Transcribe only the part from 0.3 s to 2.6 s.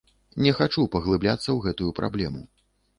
Не хачу паглыбляцца ў гэтую праблему.